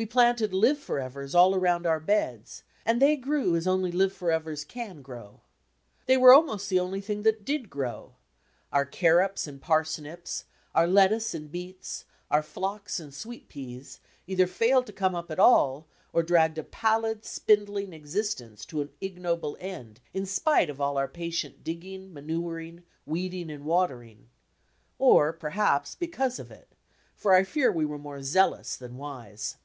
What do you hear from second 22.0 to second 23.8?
manuring, weeding, and